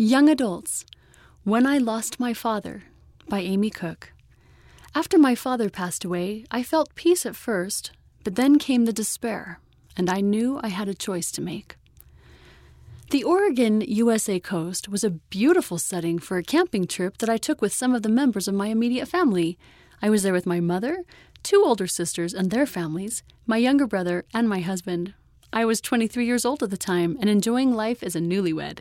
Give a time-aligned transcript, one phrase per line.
[0.00, 0.84] Young Adults
[1.42, 2.84] When I Lost My Father
[3.28, 4.12] by Amy Cook.
[4.94, 7.90] After my father passed away, I felt peace at first,
[8.22, 9.58] but then came the despair,
[9.96, 11.74] and I knew I had a choice to make.
[13.10, 17.60] The Oregon, USA coast was a beautiful setting for a camping trip that I took
[17.60, 19.58] with some of the members of my immediate family.
[20.00, 21.02] I was there with my mother,
[21.42, 25.14] two older sisters and their families, my younger brother, and my husband.
[25.52, 28.78] I was 23 years old at the time and enjoying life as a newlywed.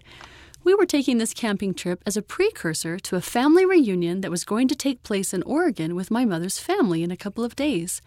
[0.68, 4.44] We were taking this camping trip as a precursor to a family reunion that was
[4.44, 8.02] going to take place in Oregon with my mother's family in a couple of days.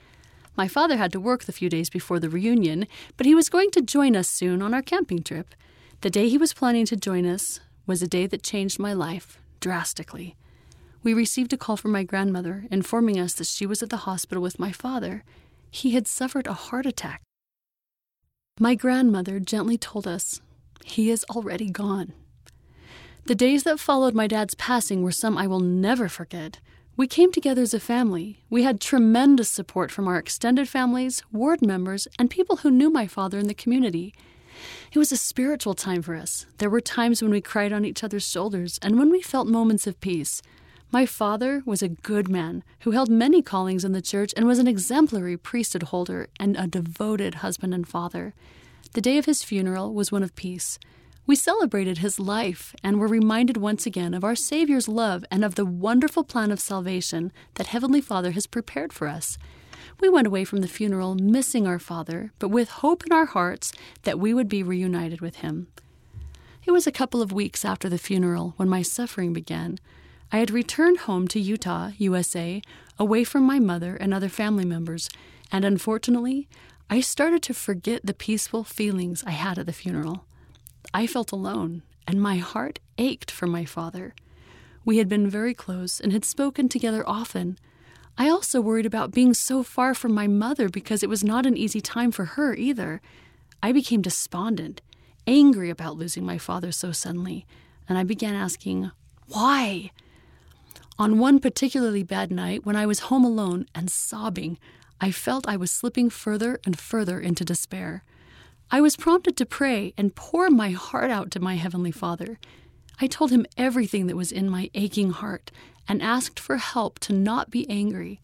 [0.58, 2.86] My father had to work the few days before the reunion,
[3.16, 5.54] but he was going to join us soon on our camping trip.
[6.02, 9.40] The day he was planning to join us was a day that changed my life
[9.60, 10.36] drastically.
[11.02, 14.42] We received a call from my grandmother informing us that she was at the hospital
[14.42, 15.24] with my father.
[15.70, 17.22] He had suffered a heart attack.
[18.58, 20.42] My grandmother gently told us,
[20.84, 22.12] He is already gone.
[23.26, 26.58] The days that followed my dad's passing were some I will never forget.
[26.96, 28.42] We came together as a family.
[28.50, 33.06] We had tremendous support from our extended families, ward members, and people who knew my
[33.06, 34.12] father in the community.
[34.92, 36.46] It was a spiritual time for us.
[36.58, 39.86] There were times when we cried on each other's shoulders and when we felt moments
[39.86, 40.42] of peace.
[40.92, 44.58] My father was a good man who held many callings in the church and was
[44.58, 48.34] an exemplary priesthood holder and a devoted husband and father.
[48.94, 50.80] The day of his funeral was one of peace.
[51.26, 55.54] We celebrated his life and were reminded once again of our Savior's love and of
[55.54, 59.38] the wonderful plan of salvation that Heavenly Father has prepared for us.
[60.00, 63.72] We went away from the funeral missing our Father, but with hope in our hearts
[64.02, 65.68] that we would be reunited with him.
[66.64, 69.78] It was a couple of weeks after the funeral when my suffering began.
[70.32, 72.62] I had returned home to Utah, USA,
[72.98, 75.08] away from my mother and other family members,
[75.52, 76.48] and unfortunately,
[76.88, 80.24] I started to forget the peaceful feelings I had at the funeral.
[80.92, 84.14] I felt alone, and my heart ached for my father.
[84.84, 87.58] We had been very close and had spoken together often.
[88.18, 91.56] I also worried about being so far from my mother because it was not an
[91.56, 93.00] easy time for her either.
[93.62, 94.82] I became despondent,
[95.26, 97.46] angry about losing my father so suddenly,
[97.88, 98.90] and I began asking,
[99.28, 99.92] why?
[100.98, 104.58] On one particularly bad night, when I was home alone and sobbing,
[105.00, 108.02] I felt I was slipping further and further into despair.
[108.72, 112.38] I was prompted to pray and pour my heart out to my Heavenly Father.
[113.00, 115.50] I told him everything that was in my aching heart
[115.88, 118.20] and asked for help to not be angry.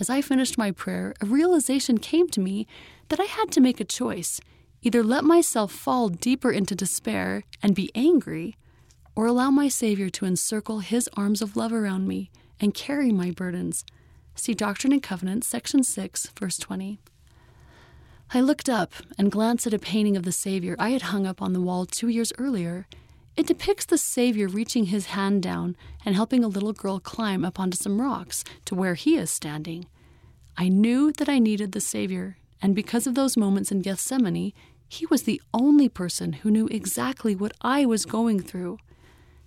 [0.00, 2.66] As I finished my prayer, a realization came to me
[3.08, 4.40] that I had to make a choice
[4.82, 8.56] either let myself fall deeper into despair and be angry,
[9.14, 12.30] or allow my Savior to encircle His arms of love around me
[12.60, 13.84] and carry my burdens.
[14.34, 17.00] See Doctrine and Covenants, section 6, verse 20.
[18.34, 21.40] I looked up and glanced at a painting of the Savior I had hung up
[21.40, 22.86] on the wall two years earlier.
[23.36, 27.58] It depicts the Savior reaching his hand down and helping a little girl climb up
[27.58, 29.86] onto some rocks to where he is standing.
[30.58, 34.52] I knew that I needed the Savior, and because of those moments in Gethsemane,
[34.86, 38.76] he was the only person who knew exactly what I was going through.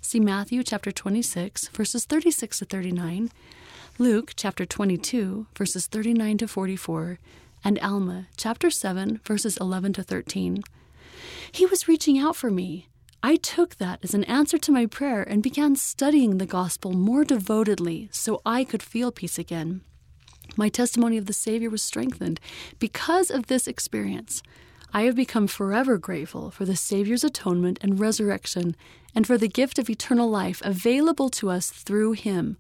[0.02, 3.30] See Matthew chapter 26, verses 36 to 39,
[4.00, 7.20] Luke chapter 22, verses 39 to 44,
[7.64, 10.64] and Alma, chapter 7, verses 11 to 13.
[11.52, 12.88] He was reaching out for me.
[13.24, 17.24] I took that as an answer to my prayer and began studying the gospel more
[17.24, 19.82] devotedly so I could feel peace again.
[20.58, 22.40] My testimony of the Savior was strengthened
[22.80, 24.42] because of this experience.
[24.94, 28.76] I have become forever grateful for the Savior's atonement and resurrection
[29.16, 32.58] and for the gift of eternal life available to us through Him.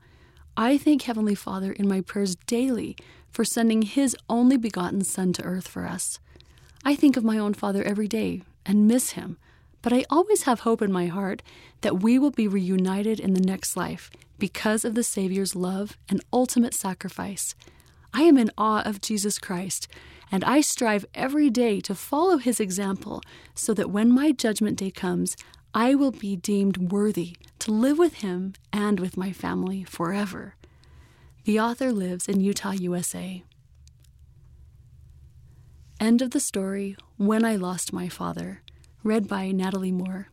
[0.55, 2.95] I thank Heavenly Father in my prayers daily
[3.31, 6.19] for sending His only begotten Son to earth for us.
[6.83, 9.37] I think of my own Father every day and miss Him,
[9.81, 11.41] but I always have hope in my heart
[11.81, 16.23] that we will be reunited in the next life because of the Savior's love and
[16.33, 17.55] ultimate sacrifice.
[18.13, 19.87] I am in awe of Jesus Christ,
[20.31, 23.21] and I strive every day to follow His example
[23.55, 25.37] so that when my judgment day comes,
[25.73, 30.55] I will be deemed worthy to live with Him and with my family forever.
[31.43, 33.43] The author lives in Utah, USA.
[35.99, 38.61] End of the story When I Lost My Father,
[39.03, 40.27] read by Natalie Moore.